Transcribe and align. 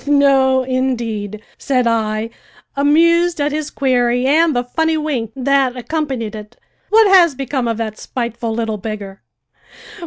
"No, 0.07 0.63
indeed," 0.63 1.43
said 1.59 1.85
I, 1.85 2.31
amused 2.75 3.39
at 3.39 3.51
his 3.51 3.69
query 3.69 4.25
and 4.25 4.55
the 4.55 4.63
funny 4.63 4.97
wink 4.97 5.31
that 5.35 5.77
accompanied 5.77 6.33
it. 6.33 6.57
"What 6.89 7.05
has 7.09 7.35
become 7.35 7.67
of 7.67 7.77
that 7.77 7.99
spiteful 7.99 8.51
little 8.51 8.77
beggar?" 8.77 9.21